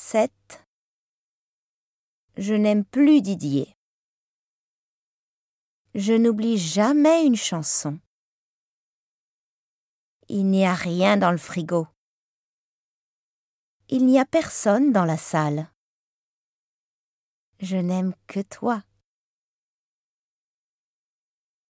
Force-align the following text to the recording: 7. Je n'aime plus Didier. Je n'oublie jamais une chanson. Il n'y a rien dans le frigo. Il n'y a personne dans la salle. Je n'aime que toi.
7. 0.00 0.64
Je 2.36 2.54
n'aime 2.54 2.84
plus 2.84 3.20
Didier. 3.20 3.76
Je 5.94 6.14
n'oublie 6.14 6.56
jamais 6.56 7.26
une 7.26 7.36
chanson. 7.36 7.98
Il 10.28 10.46
n'y 10.46 10.64
a 10.64 10.72
rien 10.72 11.16
dans 11.16 11.32
le 11.32 11.36
frigo. 11.36 11.88
Il 13.88 14.06
n'y 14.06 14.20
a 14.20 14.24
personne 14.24 14.92
dans 14.92 15.04
la 15.04 15.18
salle. 15.18 15.68
Je 17.58 17.76
n'aime 17.76 18.14
que 18.28 18.40
toi. 18.40 18.84